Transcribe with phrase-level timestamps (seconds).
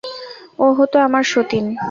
[0.59, 1.65] ও হত আমার সতিন।